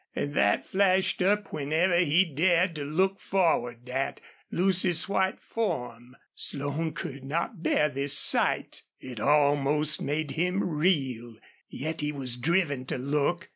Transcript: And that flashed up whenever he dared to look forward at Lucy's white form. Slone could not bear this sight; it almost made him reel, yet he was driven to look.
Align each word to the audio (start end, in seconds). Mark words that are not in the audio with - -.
And 0.15 0.33
that 0.33 0.65
flashed 0.65 1.21
up 1.21 1.53
whenever 1.53 1.97
he 1.99 2.25
dared 2.25 2.73
to 2.77 2.83
look 2.83 3.19
forward 3.19 3.87
at 3.87 4.19
Lucy's 4.49 5.07
white 5.07 5.39
form. 5.39 6.15
Slone 6.33 6.93
could 6.95 7.23
not 7.23 7.61
bear 7.61 7.87
this 7.87 8.17
sight; 8.17 8.81
it 8.99 9.19
almost 9.19 10.01
made 10.01 10.31
him 10.31 10.63
reel, 10.67 11.35
yet 11.69 12.01
he 12.01 12.11
was 12.11 12.35
driven 12.35 12.83
to 12.87 12.97
look. 12.97 13.49